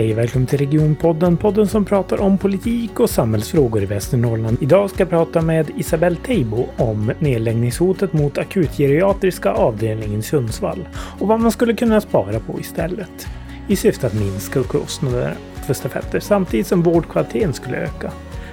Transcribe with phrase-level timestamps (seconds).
[0.00, 4.56] Hej välkommen till Regionpodden, podden som pratar om politik och samhällsfrågor i Västernorrland.
[4.60, 11.28] Idag ska jag prata med Isabelle Teibo om nedläggningshotet mot akutgeriatriska avdelningen i Sundsvall och
[11.28, 13.26] vad man skulle kunna spara på istället.
[13.68, 15.30] I syfte att minska kostnaderna
[15.66, 18.12] för stafetter samtidigt som vårdkvaliteten skulle öka.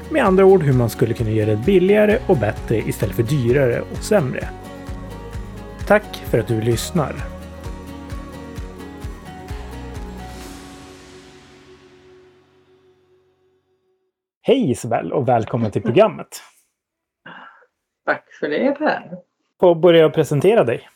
[0.10, 3.82] Med andra ord hur man skulle kunna göra det billigare och bättre istället för dyrare
[3.82, 4.50] och sämre.
[5.88, 7.37] Tack för att du lyssnar.
[14.48, 16.28] Hej Isabel och välkommen till programmet.
[18.06, 19.18] Tack för det Per.
[19.60, 20.90] Får börja presentera dig.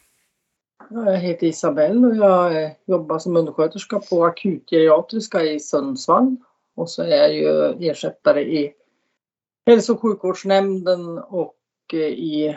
[0.90, 6.36] Jag heter Isabelle och jag jobbar som undersköterska på akutgeriatriska i Sundsvall.
[6.76, 8.74] Och så är jag ju ersättare i
[9.66, 12.56] hälso och sjukvårdsnämnden och i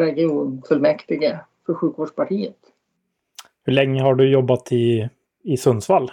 [0.00, 2.58] regionfullmäktige för sjukvårdspartiet.
[3.64, 5.08] Hur länge har du jobbat i,
[5.42, 6.12] i Sundsvall?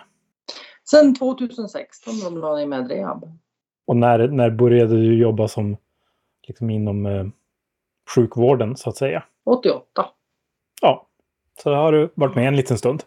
[0.84, 3.26] Sedan 2016 då de la ner med rehab.
[3.86, 5.78] Och när, när började du jobba som
[6.48, 7.26] liksom inom eh,
[8.16, 9.24] sjukvården så att säga?
[9.46, 10.06] 88.
[10.82, 11.08] Ja,
[11.64, 13.04] så har du varit med en liten stund.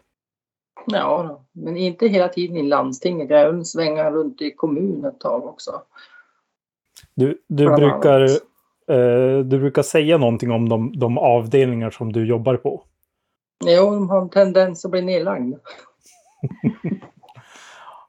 [0.87, 3.31] Ja, men inte hela tiden i landstinget.
[3.31, 5.83] Jag har svänga runt i kommunen ett tag också.
[7.15, 8.21] Du, du, brukar,
[8.89, 12.83] eh, du brukar säga någonting om de, de avdelningar som du jobbar på.
[13.65, 15.59] Jo, de har en tendens att bli nedlagda.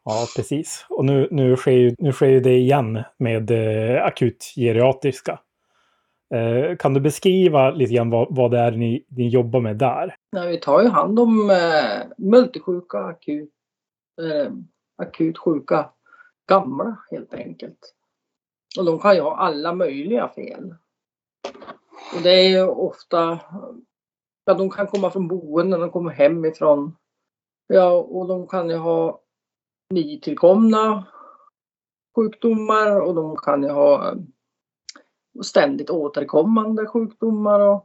[0.09, 0.85] Ja, precis.
[0.89, 5.39] Och nu, nu, sker, ju, nu sker ju det igen med eh, akutgeriatriska.
[6.33, 10.15] Eh, kan du beskriva lite grann vad, vad det är ni, ni jobbar med där?
[10.31, 13.49] Ja, vi tar ju hand om eh, multisjuka, akut,
[14.21, 14.51] eh,
[14.97, 15.89] akut sjuka
[16.49, 17.93] gamla helt enkelt.
[18.77, 20.75] Och de kan ju ha alla möjliga fel.
[22.15, 23.39] Och det är ju ofta,
[24.45, 26.95] ja de kan komma från boenden, de kommer hemifrån.
[27.67, 29.21] Ja, och de kan ju ha
[29.89, 31.07] nytillkomna
[32.15, 34.15] sjukdomar och de kan ju ha
[35.43, 37.75] ständigt återkommande sjukdomar och,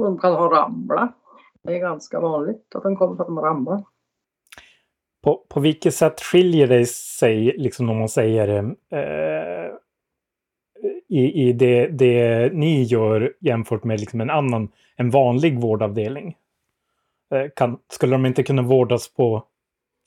[0.00, 1.12] och de kan ha ramla.
[1.62, 3.84] Det är ganska vanligt att de kommer för att de ramlar.
[5.22, 9.70] På, på vilket sätt skiljer det sig, liksom om man säger eh, eh
[11.08, 16.36] i, i det, det ni gör jämfört med liksom en annan, en vanlig vårdavdelning?
[17.34, 19.44] Eh, kan, skulle de inte kunna vårdas på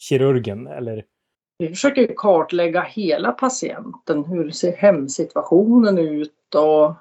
[0.09, 0.67] kirurgen?
[0.67, 1.05] Eller?
[1.57, 4.25] Vi försöker kartlägga hela patienten.
[4.25, 6.93] Hur ser hemsituationen ut och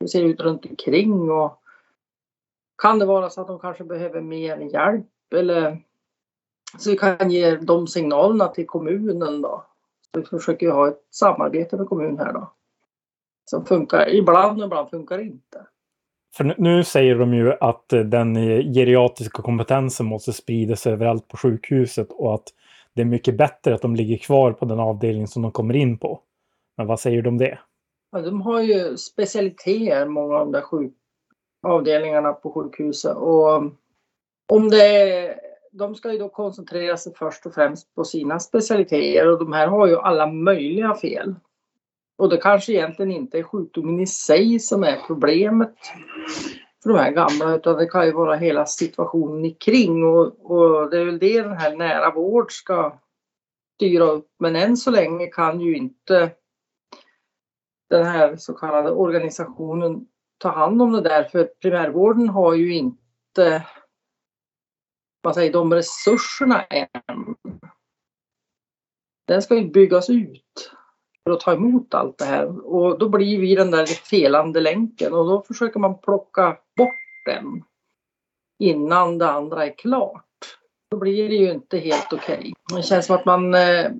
[0.00, 1.30] hur ser det ut runt omkring?
[1.30, 1.62] Och
[2.82, 5.06] kan det vara så att de kanske behöver mer hjälp?
[5.34, 5.82] Eller
[6.78, 9.64] så vi kan ge de signalerna till kommunen då.
[10.14, 12.52] Så vi försöker ha ett samarbete med kommunen här då.
[13.44, 15.66] Som funkar ibland och ibland funkar inte.
[16.36, 21.36] För nu säger de ju att eh, den eh, geriatriska kompetensen måste spridas överallt på
[21.36, 22.48] sjukhuset och att
[22.94, 25.98] det är mycket bättre att de ligger kvar på den avdelning som de kommer in
[25.98, 26.20] på.
[26.76, 27.58] Men vad säger du om det?
[28.12, 30.92] Ja, de har ju specialiteter, många av de där sjuk
[31.62, 33.16] avdelningarna på sjukhuset.
[33.16, 33.62] Och
[34.52, 35.34] om det
[35.72, 39.66] de ska ju då koncentrera sig först och främst på sina specialiteter och de här
[39.66, 41.34] har ju alla möjliga fel.
[42.18, 45.74] Och det kanske egentligen inte är sjukdomen i sig som är problemet
[46.82, 50.90] för de här gamla utan det kan ju vara hela situationen i kring och, och
[50.90, 52.98] det är väl det den här nära vård ska
[53.74, 54.28] styra upp.
[54.38, 56.30] Men än så länge kan ju inte
[57.90, 60.06] den här så kallade organisationen
[60.38, 63.66] ta hand om det där för primärvården har ju inte
[65.20, 67.34] vad säger, de resurserna än.
[69.26, 70.72] Den ska ju byggas ut
[71.26, 75.12] för att ta emot allt det här och då blir vi den där felande länken
[75.12, 76.94] och då försöker man plocka bort
[77.26, 77.62] den
[78.58, 80.22] innan det andra är klart.
[80.90, 82.54] Då blir det ju inte helt okej.
[82.68, 82.76] Okay.
[82.76, 83.90] Det känns som att man eh,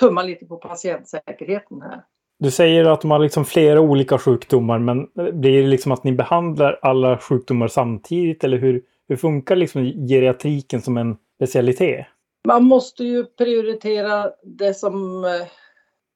[0.00, 2.04] tummar lite på patientsäkerheten här.
[2.38, 5.08] Du säger att de har liksom flera olika sjukdomar, men
[5.40, 10.82] blir det liksom att ni behandlar alla sjukdomar samtidigt eller hur, hur funkar liksom geriatriken
[10.82, 12.06] som en specialitet?
[12.48, 15.24] Man måste ju prioritera det som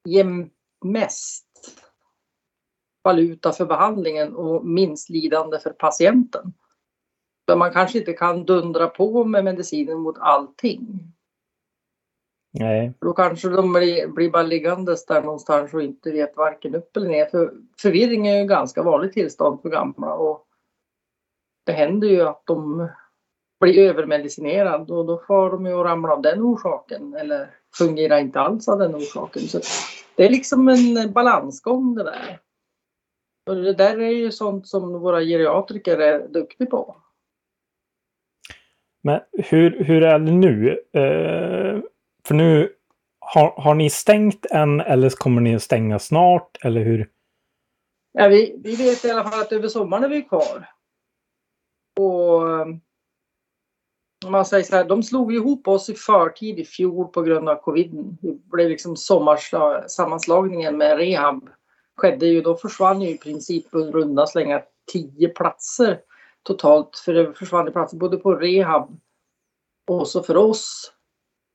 [0.08, 0.48] ger
[0.84, 1.46] mest
[3.04, 6.52] valuta för behandlingen och minst lidande för patienten.
[7.48, 11.12] För man kanske inte kan dundra på med medicinen mot allting.
[12.50, 12.92] Nej.
[13.00, 17.08] Då kanske de blir, blir bara liggandes där någonstans och inte vet varken upp eller
[17.08, 17.26] ner.
[17.26, 20.46] För förvirring är ju ganska vanligt tillstånd för gamla och
[21.66, 22.88] det händer ju att de
[23.60, 28.68] blir övermedicinerade och då får de ju ramla av den orsaken eller fungerar inte alls
[28.68, 29.42] av den orsaken.
[29.42, 29.60] Så
[30.16, 32.40] det är liksom en balansgång det där.
[33.48, 36.96] Och det där är ju sånt som våra geriatriker är duktiga på.
[39.02, 40.70] Men hur, hur är det nu?
[40.92, 41.80] Eh,
[42.26, 42.72] för nu,
[43.20, 46.64] har, har ni stängt än eller kommer ni att stänga snart?
[46.64, 47.10] Eller hur?
[48.12, 50.68] Ja, vi, vi vet i alla fall att över sommaren är vi kvar.
[52.00, 52.42] Och
[54.26, 57.56] man säger så här, de slog ihop oss i förtid i fjol på grund av
[57.56, 57.90] covid.
[58.20, 61.48] Det blev liksom sommarsammanslagningen med rehab.
[61.96, 64.62] Skedde ju, då försvann ju i princip runda slänga
[64.92, 66.00] tio platser
[66.42, 66.96] totalt.
[67.04, 69.00] För det försvann platser både på rehab
[69.86, 70.92] och så för oss.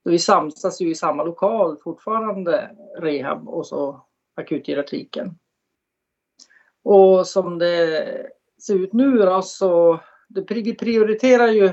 [0.02, 4.00] Så vi samsas ju i samma lokal fortfarande, rehab och så
[4.34, 5.38] akutgeriatriken.
[6.82, 8.06] Och som det
[8.62, 11.72] ser ut nu då så det, vi prioriterar ju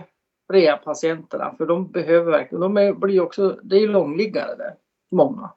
[0.52, 4.76] rehabpatienterna för de behöver verkligen, de är, blir också, det är ju långliggare där,
[5.12, 5.52] många.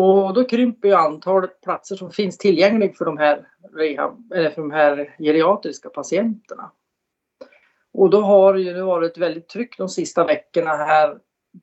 [0.00, 4.62] Och då krymper ju antalet platser som finns tillgängliga för de här, rehab, eller för
[4.62, 6.70] de här geriatriska patienterna.
[7.92, 11.18] Och då har det ju varit väldigt tryck de sista veckorna här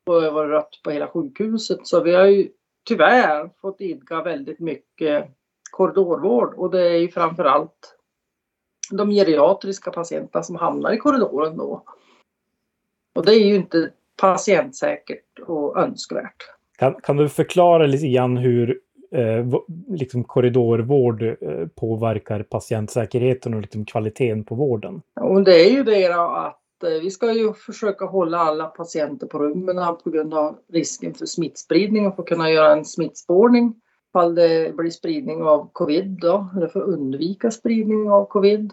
[0.06, 2.50] på varit rött på hela sjukhuset så vi har ju
[2.88, 5.28] tyvärr fått idka väldigt mycket
[5.72, 7.96] korridorvård och det är ju framförallt
[8.92, 11.84] de geriatriska patienterna som hamnar i korridoren då.
[13.20, 13.90] Och det är ju inte
[14.22, 16.36] patientsäkert och önskvärt.
[16.78, 18.80] Kan, kan du förklara lite grann hur
[19.12, 19.46] eh,
[19.88, 25.02] liksom korridorvård eh, påverkar patientsäkerheten och liksom kvaliteten på vården?
[25.22, 29.40] Och det är ju det att eh, vi ska ju försöka hålla alla patienter på
[29.40, 33.76] rummen på grund av risken för smittspridning och få kunna göra en smittspårning
[34.10, 38.72] ifall det blir spridning av covid då, eller för att undvika spridning av covid.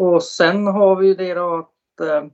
[0.00, 2.30] Och sen har vi ju det då att eh,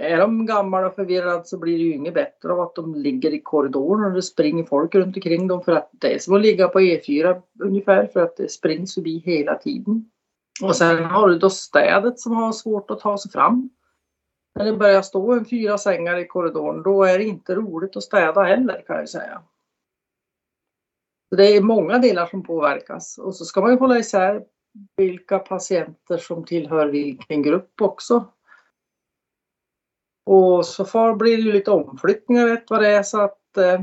[0.00, 3.34] är de gamla och förvirrade så blir det ju inget bättre av att de ligger
[3.34, 6.42] i korridoren och det springer folk runt omkring dem för att det är som att
[6.42, 10.10] ligga på E4 ungefär för att det springs förbi hela tiden.
[10.62, 13.70] Och sen har du då städet som har svårt att ta sig fram.
[14.54, 18.02] När det börjar stå en fyra sängar i korridoren då är det inte roligt att
[18.02, 19.42] städa heller kan jag säga.
[21.28, 24.44] Så det är många delar som påverkas och så ska man ju hålla isär
[24.96, 28.24] vilka patienter som tillhör vilken grupp också.
[30.26, 33.80] Och så far blir det ju lite omflyttningar rätt vad det är så att eh,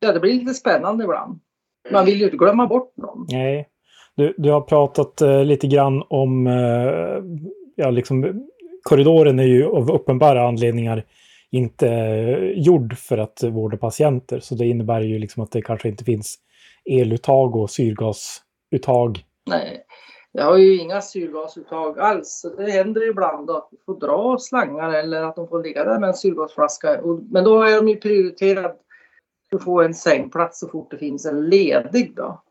[0.00, 1.40] ja, det blir lite spännande ibland.
[1.90, 3.26] Man vill ju inte glömma bort någon.
[3.30, 3.68] Nej.
[4.16, 7.44] Du, du har pratat eh, lite grann om, eh,
[7.76, 8.46] ja liksom,
[8.82, 11.04] korridoren är ju av uppenbara anledningar
[11.50, 14.40] inte eh, gjord för att vårda patienter.
[14.40, 16.38] Så det innebär ju liksom att det kanske inte finns
[16.84, 19.20] eluttag och syrgasuttag.
[19.46, 19.84] Nej,
[20.34, 22.46] det har ju inga syrgasuttag alls.
[22.56, 26.08] Det händer ibland att vi får dra slangar eller att de får ligga där med
[26.08, 27.00] en syrgasflaska.
[27.30, 28.74] Men då är de ju prioriterade
[29.52, 32.16] att få en sängplats så fort det finns en ledig.
[32.16, 32.42] Då.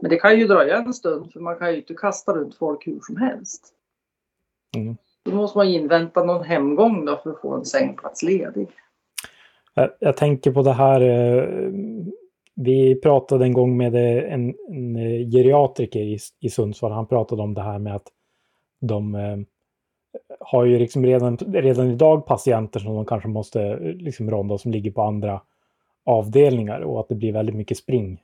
[0.00, 2.86] Men det kan ju dröja en stund för man kan ju inte kasta runt folk
[2.86, 3.74] hur som helst.
[4.76, 4.96] Mm.
[5.24, 8.68] Då måste man invänta någon hemgång då för att få en sängplats ledig.
[9.74, 11.00] Jag, jag tänker på det här.
[12.62, 16.92] Vi pratade en gång med en, en eh, geriatriker i, i Sundsvall.
[16.92, 18.12] Han pratade om det här med att
[18.80, 19.38] de eh,
[20.40, 24.70] har ju liksom redan, redan idag patienter som de kanske måste eh, liksom ronda som
[24.72, 25.40] ligger på andra
[26.04, 28.22] avdelningar och att det blir väldigt mycket spring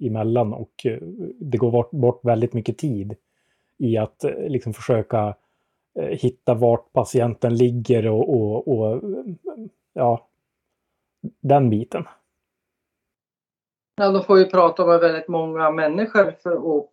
[0.00, 0.98] emellan och eh,
[1.40, 3.14] det går bort, bort väldigt mycket tid
[3.78, 5.34] i att liksom försöka
[6.10, 9.02] hitta vart patienten ligger och, och, och
[9.92, 10.26] ja,
[11.40, 12.04] den biten.
[13.98, 16.86] Ja, då får vi prata med väldigt många människor för att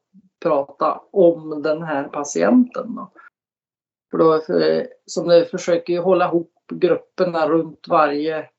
[0.44, 2.96] prata om den här patienten.
[2.96, 3.12] Då.
[4.12, 4.42] För då,
[5.06, 8.50] som det försöker ju hålla ihop grupperna runt varje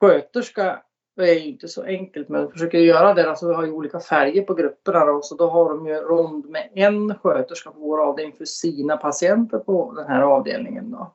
[0.00, 0.82] sköterska.
[1.16, 3.30] Det är ju inte så enkelt men de försöker göra det.
[3.30, 6.46] Alltså vi har ju olika färger på grupperna då, så då har de ju rond
[6.46, 10.90] med en sköterska på vår avdelning för sina patienter på den här avdelningen.
[10.90, 11.14] Då.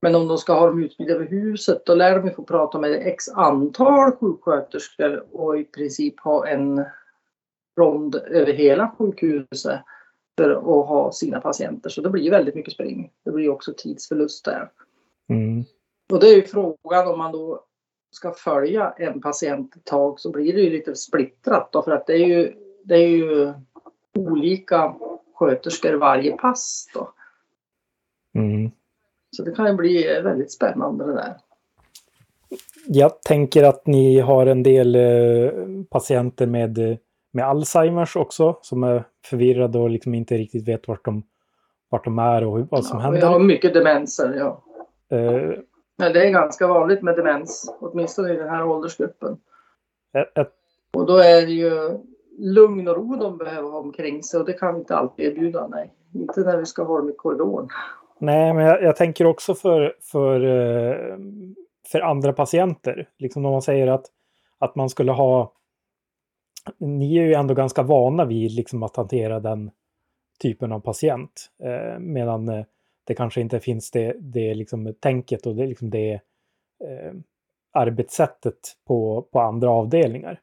[0.00, 2.92] Men om de ska ha dem utspridda över huset då lär de få prata med
[2.92, 6.84] x antal sjuksköterskor och i princip ha en
[7.76, 9.80] rond över hela sjukhuset
[10.36, 11.90] för att ha sina patienter.
[11.90, 13.12] Så det blir väldigt mycket spring.
[13.24, 14.70] Det blir också tidsförlust där.
[15.28, 15.64] Mm.
[16.12, 17.64] Och det är ju frågan om man då
[18.10, 22.06] ska följa en patient ett tag så blir det ju lite splittrat då för att
[22.06, 22.52] det är ju,
[22.84, 23.52] det är ju
[24.14, 24.94] olika
[25.34, 27.12] sköterskor varje pass då.
[28.34, 28.70] Mm.
[29.36, 31.36] Så det kan ju bli väldigt spännande det där.
[32.86, 35.50] Jag tänker att ni har en del eh,
[35.90, 36.98] patienter med,
[37.32, 41.22] med Alzheimers också som är förvirrade och liksom inte riktigt vet vart de,
[41.88, 43.20] vart de är och vad som ja, händer.
[43.20, 44.62] Jag har mycket demenser, ja.
[45.12, 45.58] Uh,
[45.98, 49.36] Men det är ganska vanligt med demens, åtminstone i den här åldersgruppen.
[50.34, 50.52] Ett,
[50.92, 51.98] och då är det ju
[52.38, 55.68] lugn och ro de behöver ha omkring sig och det kan vi inte alltid erbjuda,
[55.68, 55.94] nej.
[56.14, 57.68] Inte när vi ska ha dem i korridoren.
[58.18, 61.16] Nej, men jag, jag, tänker också för, för, eh,
[61.92, 63.08] för andra patienter.
[63.18, 64.06] Liksom om man säger att,
[64.58, 65.52] att man skulle ha...
[66.78, 69.70] Ni är ju ändå ganska vana vid liksom att hantera den
[70.42, 71.50] typen av patient.
[71.62, 72.64] Eh, medan eh,
[73.04, 76.12] det kanske inte finns det, det liksom tänket och det, liksom det
[76.84, 77.12] eh,
[77.72, 80.40] arbetssättet på, på andra avdelningar.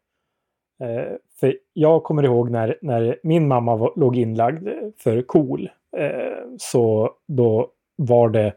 [0.81, 5.69] Eh, för jag kommer ihåg när, när min mamma var, låg inlagd för KOL.
[5.97, 8.53] Eh, så då var det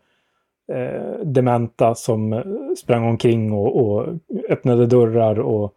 [0.73, 2.45] eh, dementa som eh,
[2.77, 4.07] sprang omkring och, och
[4.49, 5.75] öppnade dörrar och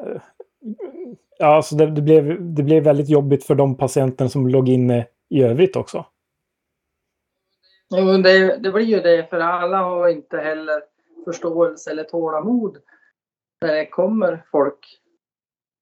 [0.00, 0.22] eh,
[1.38, 5.06] Ja, så det, det, blev, det blev väldigt jobbigt för de patienter som låg inne
[5.28, 6.06] i övrigt också.
[7.96, 10.82] Jo, det, det blir ju det, för alla har inte heller
[11.24, 12.78] förståelse eller tålamod
[13.60, 15.00] när det kommer folk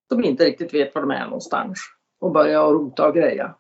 [0.09, 1.79] som inte riktigt vet var de är någonstans
[2.21, 3.55] och börjar rota och greja.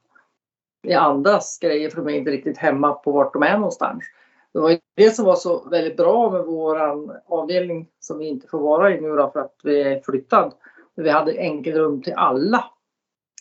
[0.83, 4.05] I andras grejer för de är inte riktigt hemma på vart de är någonstans.
[4.53, 8.59] Det var det som var så väldigt bra med våran avdelning som vi inte får
[8.59, 10.55] vara i nu då för att vi är flyttad.
[10.95, 12.65] Vi hade enkelrum till alla.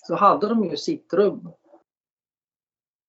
[0.07, 1.51] Så hade de ju sitt rum.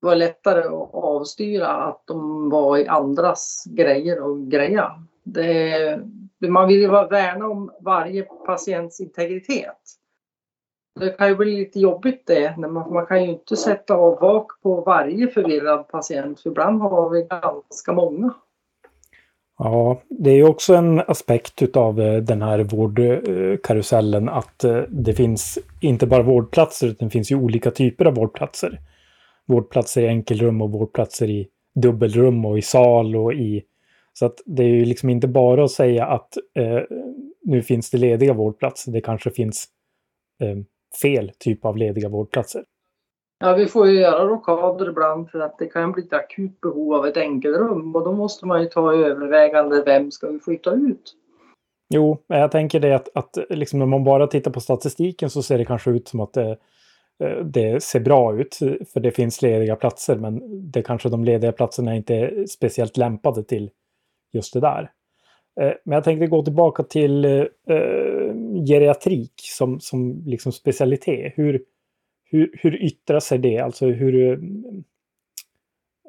[0.01, 5.03] Det var lättare att avstyra att de var i andras grejer och greja.
[5.23, 6.01] Det,
[6.39, 10.02] man vill ju värna om varje patients integritet.
[11.01, 12.57] Det kan ju bli lite jobbigt det.
[12.57, 16.41] Man, man kan ju inte sätta av vak på varje förvirrad patient.
[16.41, 18.35] För ibland har vi ganska många.
[19.59, 25.59] Ja, det är också en aspekt av eh, den här vårdkarusellen att eh, det finns
[25.81, 28.81] inte bara vårdplatser utan det finns ju olika typer av vårdplatser.
[29.47, 33.63] Vårdplatser i enkelrum och vårdplatser i dubbelrum och i sal och i
[34.13, 36.81] så att det är ju liksom inte bara att säga att eh,
[37.43, 38.93] nu finns det lediga vårdplatser.
[38.93, 39.69] Det kanske finns
[40.43, 40.57] eh,
[41.03, 42.65] fel typ av lediga vårdplatser.
[43.45, 46.95] Ja, vi får ju göra rockader ibland för att det kan bli ett akut behov
[46.95, 50.73] av ett enkelrum och då måste man ju ta i övervägande vem ska vi flytta
[50.73, 51.17] ut?
[51.95, 55.59] Jo, jag tänker det att, att liksom när man bara tittar på statistiken så ser
[55.59, 56.57] det kanske ut som att det,
[57.25, 58.59] eh, det ser bra ut
[58.93, 63.45] för det finns lediga platser men det kanske de lediga platserna inte är speciellt lämpade
[63.45, 63.71] till
[64.33, 64.91] just det där.
[65.61, 68.35] Eh, men jag tänkte gå tillbaka till eh, eh,
[68.67, 71.33] geriatrik som, som liksom specialitet.
[71.37, 71.65] Hur,
[72.25, 73.59] hur, hur yttrar sig det?
[73.59, 74.41] Alltså hur...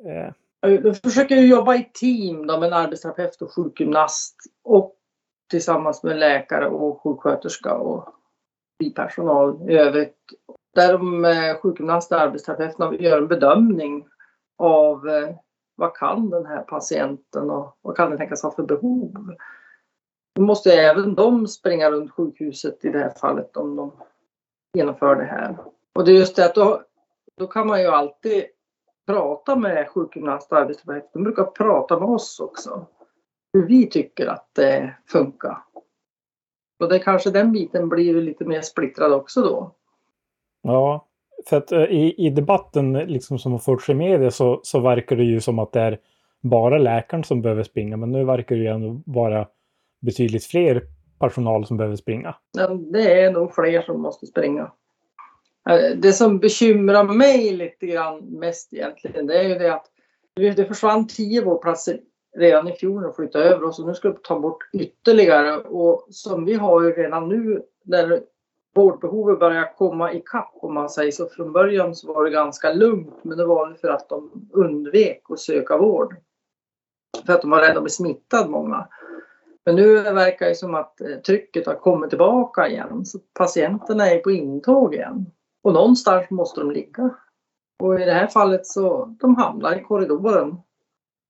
[0.06, 0.26] Eh...
[0.26, 4.96] eh jag försöker jobba i team då, med en arbetsterapeut och sjukgymnast och
[5.50, 8.14] tillsammans med läkare och sjuksköterska och
[8.96, 10.18] personal i övrigt.
[10.76, 14.06] Där de eh, sjukgymnaster och arbetsterapeuterna gör en bedömning
[14.58, 15.36] av eh,
[15.76, 19.36] vad kan den här patienten och vad kan den tänkas ha för behov?
[20.36, 23.92] Då måste även de springa runt sjukhuset i det här fallet om de
[24.74, 25.58] genomför det här.
[25.94, 26.84] Och det är just det att då,
[27.38, 28.46] då kan man ju alltid
[29.06, 31.14] prata med sjukgymnast och arbetsterapeut.
[31.14, 32.86] De brukar prata med oss också.
[33.54, 35.64] Hur vi tycker att det funkar.
[36.80, 39.76] Och det kanske den biten blir lite mer splittrad också då.
[40.62, 41.08] Ja,
[41.50, 45.16] för att eh, i, i debatten liksom som har förts i media så, så verkar
[45.16, 46.00] det ju som att det är
[46.42, 47.98] bara läkaren som behöver springa.
[47.98, 49.48] Men nu verkar det ju ändå vara
[50.02, 50.82] betydligt fler
[51.20, 52.36] personal som behöver springa.
[52.58, 54.72] Ja, det är nog fler som måste springa.
[55.70, 59.86] Eh, det som bekymrar mig lite grann mest egentligen det är ju det att
[60.36, 62.00] det försvann tio vårdplatser
[62.38, 66.08] redan i fjol och flyttade över oss och nu ska vi ta bort ytterligare och
[66.10, 68.22] som vi har ju redan nu när
[68.74, 71.28] vårdbehovet börjar komma ikapp om man säger så.
[71.28, 75.40] Från början så var det ganska lugnt men det var för att de undvek att
[75.40, 76.16] söka vård.
[77.26, 78.88] För att de var rädda att bli smittade många.
[79.66, 84.20] Men nu verkar det som att eh, trycket har kommit tillbaka igen så patienterna är
[84.20, 85.26] på intåg igen.
[85.64, 87.10] Och någonstans måste de ligga.
[87.84, 90.58] Och i det här fallet så de hamnar i korridoren.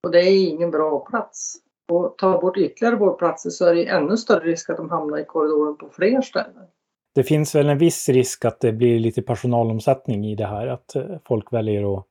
[0.04, 1.56] Och det är ingen bra plats.
[1.92, 5.26] Och tar bort ytterligare vårdplatser så är det ännu större risk att de hamnar i
[5.26, 6.68] korridoren på fler ställen.
[7.16, 10.96] Det finns väl en viss risk att det blir lite personalomsättning i det här, att
[10.96, 12.06] eh, folk väljer att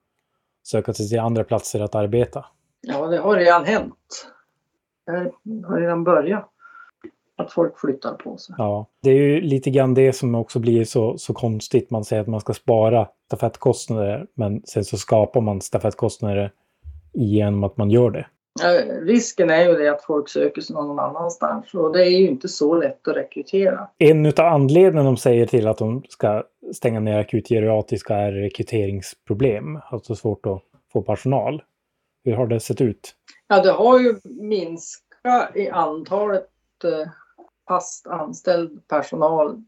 [0.62, 2.44] söka sig till andra platser att arbeta.
[2.80, 4.28] Ja, det har redan hänt.
[5.42, 6.48] Det har redan börjat
[7.36, 8.54] att folk flyttar på sig.
[8.58, 11.90] Ja, det är ju lite grann det som också blir så, så konstigt.
[11.90, 16.52] Man säger att man ska spara stafettkostnader, men sen så skapar man stafettkostnader
[17.12, 18.26] genom att man gör det.
[19.02, 22.48] Risken är ju det att folk söker sig någon annanstans och det är ju inte
[22.48, 23.88] så lätt att rekrytera.
[23.98, 26.44] En av anledningarna de säger till att de ska
[26.74, 29.80] stänga ner akutgeriatriska är rekryteringsproblem.
[29.90, 31.62] Alltså svårt att få personal.
[32.24, 33.14] Hur har det sett ut?
[33.48, 36.48] Ja, det har ju minskat i antalet
[36.84, 37.10] eh,
[37.68, 39.62] fast anställd personal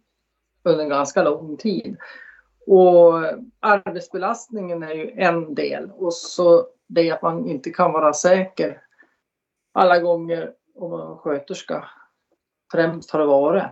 [0.63, 1.97] under en ganska lång tid.
[2.67, 3.13] Och
[3.61, 8.81] arbetsbelastningen är ju en del och så det att man inte kan vara säker
[9.73, 11.85] alla gånger om man är sköterska.
[12.73, 13.65] Främst har det varit,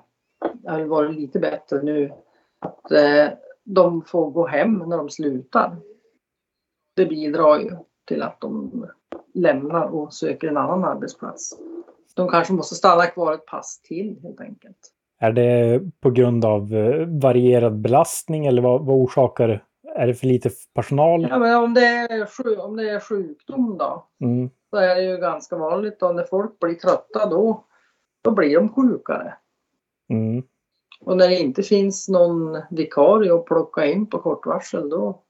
[0.55, 2.13] det har varit lite bättre nu,
[2.59, 3.29] att eh,
[3.65, 5.77] de får gå hem när de slutar.
[6.97, 7.71] Det bidrar ju
[8.07, 8.87] till att de
[9.35, 11.59] lämnar och söker en annan arbetsplats.
[12.17, 14.93] De kanske måste stanna kvar ett pass till helt enkelt.
[15.19, 19.65] Är det på grund av eh, varierad belastning eller vad, vad orsakar
[19.95, 21.27] är det för lite personal?
[21.31, 24.51] Ja, men om, det är, om det är sjukdom då, mm.
[24.71, 27.65] så är det ju ganska vanligt då när folk blir trötta då,
[28.23, 29.35] då blir de sjukare.
[30.11, 30.43] Mm.
[31.01, 35.23] Och när det inte finns någon vikarie att plocka in på kort varsel då,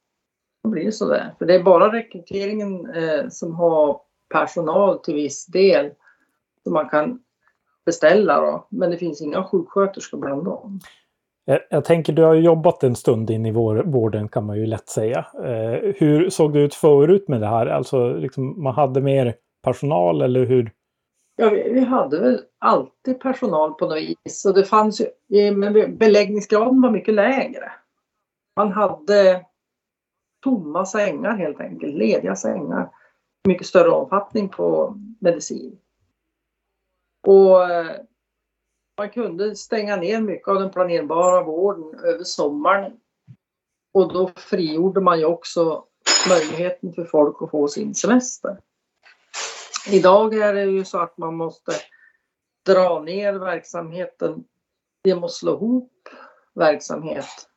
[0.64, 1.34] då blir det sådär.
[1.38, 4.00] För det är bara rekryteringen eh, som har
[4.32, 5.90] personal till viss del
[6.62, 7.20] som man kan
[7.86, 8.66] beställa då.
[8.70, 10.80] Men det finns inga sjuksköterskor bland dem.
[11.44, 13.50] Jag, jag tänker, du har jobbat en stund in i
[13.84, 15.26] vården kan man ju lätt säga.
[15.34, 17.66] Eh, hur såg det ut förut med det här?
[17.66, 20.72] Alltså, liksom, man hade mer personal eller hur?
[21.36, 24.44] Ja, vi, vi, hade väl alltid personal på något vis.
[24.44, 27.72] Och det fanns ju, men beläggningsgraden var mycket lägre.
[28.56, 29.44] Man hade
[30.42, 32.90] tomma sängar helt enkelt, lediga sängar.
[33.48, 35.78] Mycket större omfattning på medicin.
[37.26, 37.96] Och eh,
[38.98, 42.92] man kunde stänga ner mycket av den planerbara vården över sommaren.
[43.94, 45.84] Och då frigjorde man ju också
[46.28, 48.58] möjligheten för folk att få sin semester.
[49.90, 51.72] Idag är det ju så att man måste
[52.66, 54.44] dra ner verksamheten
[55.04, 56.08] genom att slå ihop
[56.54, 57.48] verksamhet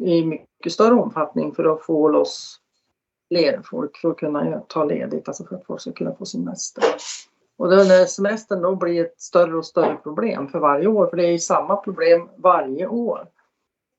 [0.00, 2.60] i mycket större omfattning för att få loss
[3.64, 6.84] folk för att kunna ta ledigt, alltså för att folk ska kunna få semester.
[7.58, 11.16] Och då när semestern då blir ett större och större problem för varje år, för
[11.16, 13.28] det är ju samma problem varje år.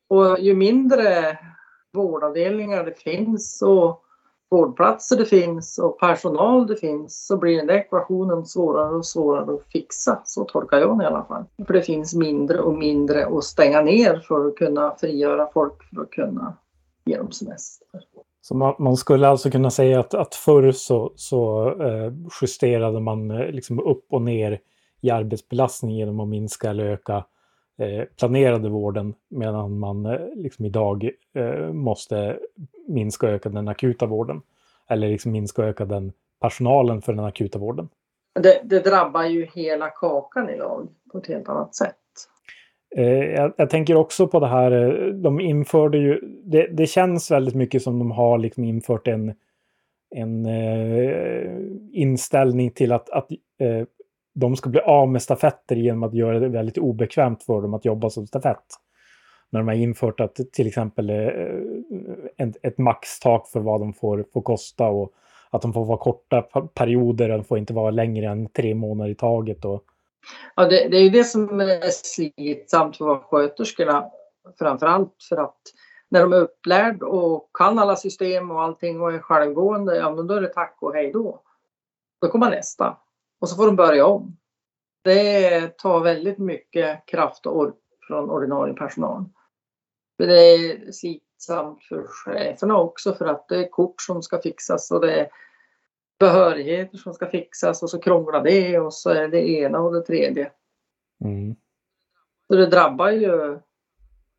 [0.09, 1.37] Och ju mindre
[1.93, 4.03] vårdavdelningar det finns och
[4.49, 9.53] vårdplatser det finns och personal det finns så blir den där ekvationen svårare och svårare
[9.53, 10.21] att fixa.
[10.25, 11.45] Så tolkar jag det i alla fall.
[11.67, 16.01] För det finns mindre och mindre att stänga ner för att kunna frigöra folk för
[16.01, 16.53] att kunna
[17.05, 17.87] ge dem semester.
[18.47, 23.31] Så man, man, skulle alltså kunna säga att, att förr så, så eh, justerade man
[23.31, 24.59] eh, liksom upp och ner
[25.01, 27.25] i arbetsbelastning genom att minska eller öka
[27.77, 32.39] eh, planerade vården medan man eh, liksom idag eh, måste
[32.87, 34.41] minska och öka den akuta vården.
[34.89, 37.89] Eller liksom minska och öka den personalen för den akuta vården.
[38.39, 41.95] Det, det drabbar ju hela kakan idag på ett helt annat sätt.
[42.97, 47.31] Eh, jag, jag, tänker också på det här, eh, de införde ju, det, det känns
[47.31, 49.33] väldigt mycket som de har liksom infört en,
[50.15, 51.51] en eh,
[51.91, 53.87] inställning till att, att eh,
[54.35, 57.85] de ska bli av med stafetter genom att göra det väldigt obekvämt för dem att
[57.85, 58.65] jobba som stafett.
[59.49, 61.27] När de har infört att till exempel eh,
[62.37, 65.11] ett, ett maxtak för vad de får, får kosta och
[65.49, 66.41] att de får vara korta
[66.73, 69.65] perioder, de får inte vara längre än tre månader i taget.
[69.65, 69.83] Och,
[70.55, 74.11] Ja, det, det är ju det som är slitsamt för sköterskorna
[74.59, 75.61] framförallt för att
[76.09, 80.27] när de är upplärd och kan alla system och allting och är självgående, ja men
[80.27, 81.41] då är det tack och hej då.
[82.21, 82.97] Då kommer nästa
[83.39, 84.37] och så får de börja om.
[85.03, 87.75] Det tar väldigt mycket kraft och ork
[88.07, 89.25] från ordinarie personal.
[90.17, 95.01] Det är slitsamt för cheferna också för att det är kort som ska fixas och
[95.01, 95.29] det är
[96.19, 100.01] behörigheter som ska fixas och så krånglar det och så är det ena och det
[100.01, 100.51] tredje.
[101.23, 101.55] Mm.
[102.47, 103.59] Så det drabbar ju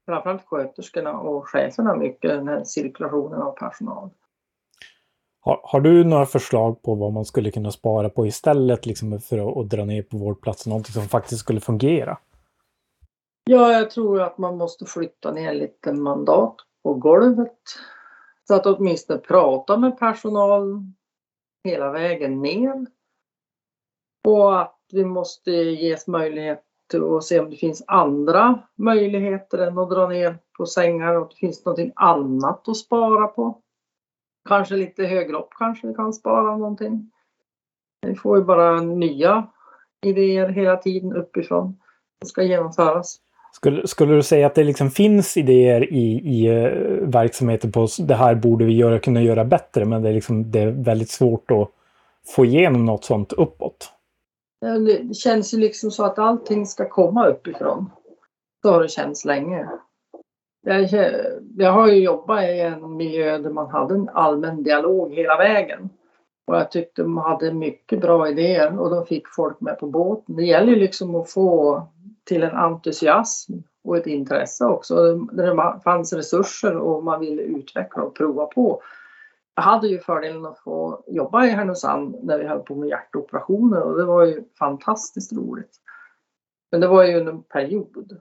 [0.06, 4.10] framförallt sköterskorna och cheferna mycket, den här cirkulationen av personal.
[5.40, 9.38] Har, har, du några förslag på vad man skulle kunna spara på istället liksom för
[9.38, 10.70] att, att dra ner på vårdplatsen?
[10.70, 12.18] Någonting som faktiskt skulle fungera?
[13.44, 17.58] Ja, jag tror att man måste flytta ner lite mandat på golvet.
[18.48, 20.92] Så att åtminstone prata med personal,
[21.68, 22.86] hela vägen ner.
[24.24, 29.90] Och att vi måste ges möjlighet att se om det finns andra möjligheter än att
[29.90, 33.62] dra ner på sängar och att det finns någonting annat att spara på.
[34.48, 37.10] Kanske lite högre upp kanske vi kan spara någonting.
[38.06, 39.46] Vi får ju bara nya
[40.06, 41.80] idéer hela tiden uppifrån
[42.18, 43.20] som ska genomföras.
[43.52, 48.14] Skulle, skulle du säga att det liksom finns idéer i, i uh, verksamheten på det
[48.14, 51.50] här borde vi göra, kunna göra bättre, men det är, liksom, det är väldigt svårt
[51.50, 51.68] att
[52.26, 53.92] få igenom något sånt uppåt?
[54.60, 57.90] Det känns ju liksom så att allting ska komma uppifrån.
[58.62, 59.68] Så har det känts länge.
[60.66, 60.88] Jag,
[61.56, 65.90] jag har ju jobbat i en miljö där man hade en allmän dialog hela vägen.
[66.46, 70.36] Och jag tyckte de hade mycket bra idéer och de fick folk med på båten.
[70.36, 71.82] Det gäller ju liksom att få
[72.28, 73.52] till en entusiasm
[73.84, 75.14] och ett intresse också.
[75.14, 78.82] Där det fanns resurser och man ville utveckla och prova på.
[79.54, 83.82] jag hade ju fördelen att få jobba i Härnösand när vi höll på med hjärtoperationer
[83.82, 85.76] och det var ju fantastiskt roligt.
[86.70, 88.20] Men det var ju under en period.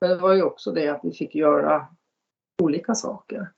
[0.00, 1.86] Men det var ju också det att vi fick göra
[2.62, 3.52] olika saker.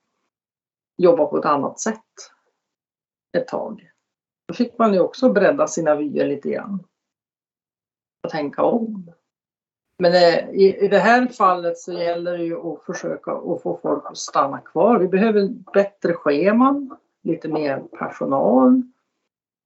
[0.96, 2.00] Jobba på ett annat sätt
[3.36, 3.90] ett tag.
[4.48, 6.84] Då fick man ju också bredda sina vyer lite grann.
[8.24, 9.12] Och tänka om.
[10.04, 13.78] Men eh, i, i det här fallet så gäller det ju att försöka att få
[13.82, 14.98] folk att stanna kvar.
[14.98, 18.82] Vi behöver bättre scheman, lite mer personal.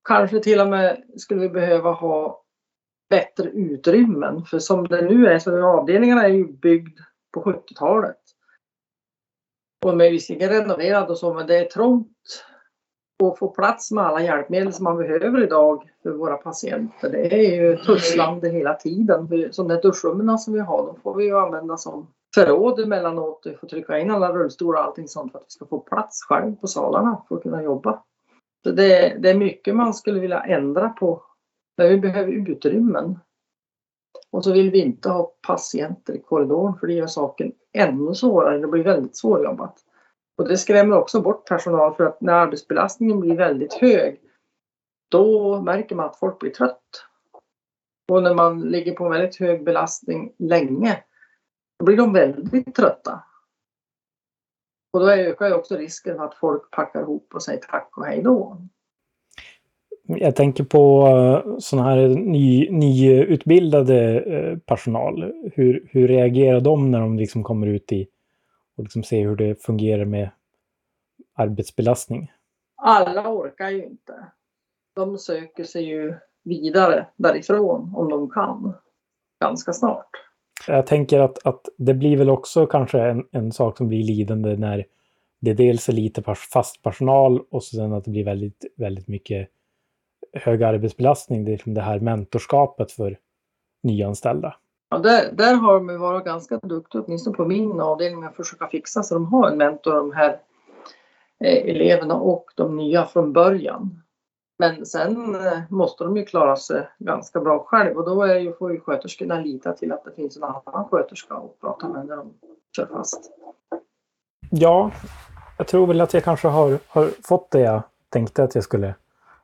[0.04, 2.42] Kanske till och med skulle vi behöva ha
[3.10, 4.44] bättre utrymmen.
[4.44, 6.98] För som det nu är så är avdelningarna är ju byggd
[7.34, 8.20] på 70-talet.
[9.84, 12.44] Och de är visserligen renoverade och så men det är trångt
[13.22, 17.10] och få plats med alla hjälpmedel som man behöver idag för våra patienter.
[17.10, 19.52] Det är ju tusslande hela tiden.
[19.52, 23.42] Som de duschrummen som vi har, de får vi ju använda som förråd emellanåt.
[23.44, 26.22] Vi får trycka in alla rullstolar och allting sånt för att vi ska få plats
[26.22, 28.02] själv på salarna för att kunna jobba.
[28.64, 31.22] Så det, det är mycket man skulle vilja ändra på.
[31.76, 33.18] Men vi behöver utrymmen.
[34.30, 38.58] Och så vill vi inte ha patienter i korridoren för det gör saken ännu svårare.
[38.58, 39.84] Det blir väldigt svårjobbat.
[40.38, 44.20] Och det skrämmer också bort personal för att när arbetsbelastningen blir väldigt hög
[45.10, 47.04] då märker man att folk blir trött.
[48.12, 51.04] Och när man ligger på en väldigt hög belastning länge
[51.78, 53.22] då blir de väldigt trötta.
[54.92, 58.06] Och då ökar ju också risken för att folk packar ihop och säger tack och
[58.06, 58.62] hej då.
[60.06, 65.32] Jag tänker på eh, sån sådana här ny, nyutbildade eh, personal.
[65.54, 68.08] Hur, hur reagerar de när de liksom kommer ut i
[68.78, 70.30] och liksom se hur det fungerar med
[71.34, 72.32] arbetsbelastning?
[72.76, 74.26] Alla orkar ju inte.
[74.94, 76.14] De söker sig ju
[76.44, 78.74] vidare därifrån om de kan.
[79.40, 80.10] Ganska snart.
[80.66, 84.56] Jag tänker att, att det blir väl också kanske en, en sak som blir lidande
[84.56, 84.86] när
[85.40, 89.48] det dels är lite fast personal och sen att det blir väldigt, väldigt mycket
[90.32, 91.44] hög arbetsbelastning.
[91.44, 93.18] Det är liksom det här mentorskapet för
[93.82, 94.56] nyanställda.
[94.90, 99.02] Ja, där, där har de varit ganska duktiga, åtminstone på min avdelning, att försöka fixa
[99.02, 100.40] så de har en mentor, de här
[101.44, 104.02] eh, eleverna och de nya från början.
[104.58, 108.52] Men sen eh, måste de ju klara sig ganska bra själv och då är ju,
[108.52, 112.16] får ju sköterskorna lita till att det finns en annan sköterska att prata med när
[112.16, 112.32] de
[112.76, 113.30] kör fast.
[114.50, 114.90] Ja,
[115.58, 118.94] jag tror väl att jag kanske har, har fått det jag tänkte att jag skulle.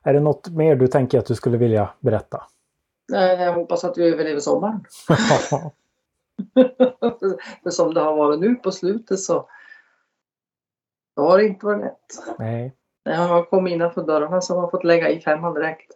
[0.03, 2.43] Är det något mer du tänker att du skulle vilja berätta?
[3.07, 4.85] Jag hoppas att vi överlever sommaren.
[7.63, 9.49] För som det har varit nu på slutet så
[11.15, 12.37] då har det inte varit lätt.
[12.39, 12.73] Nej.
[13.05, 15.91] När jag har kommit innanför dörrarna så har man fått lägga i femman direkt.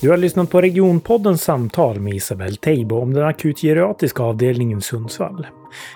[0.00, 5.46] Du har lyssnat på Regionpoddens samtal med Isabel Teibo om den akutgeriatriska avdelningen i Sundsvall.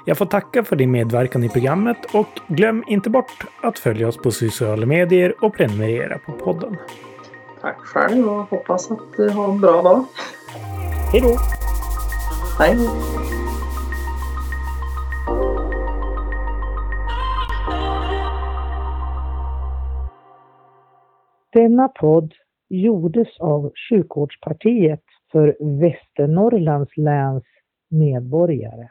[0.06, 4.16] Jag får tacka för din medverkan i programmet och glöm inte bort att följa oss
[4.16, 6.76] på sociala medier och prenumerera på podden.
[7.64, 10.04] Tack själv och hoppas att du har en bra dag.
[11.12, 11.36] Hej då!
[12.58, 12.76] Hej!
[21.52, 22.32] Denna podd
[22.68, 27.44] gjordes av Sjukvårdspartiet för Västernorrlands läns
[27.90, 28.88] medborgare.